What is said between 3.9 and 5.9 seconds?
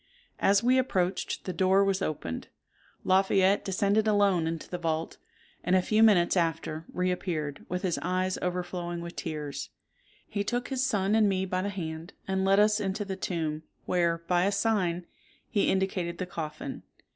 alone into the vault, and a